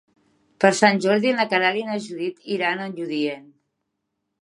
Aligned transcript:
Per 0.63 0.71
Sant 0.79 0.97
Jordi 1.03 1.35
na 1.41 1.45
Queralt 1.53 1.83
i 1.83 1.87
na 1.91 1.99
Judit 2.09 2.51
iran 2.59 2.85
a 2.87 2.91
Lludient. 2.97 3.49